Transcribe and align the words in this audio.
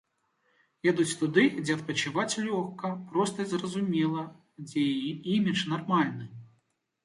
Едуць 0.91 1.17
туды, 1.19 1.43
дзе 1.59 1.75
адпачываць 1.79 2.39
лёгка, 2.47 2.87
проста 3.13 3.37
і 3.45 3.49
зразумела, 3.53 4.27
дзе 4.67 4.89
імідж 5.39 5.61
нармальны. 5.79 6.25